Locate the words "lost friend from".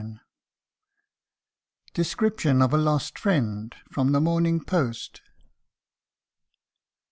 2.79-4.13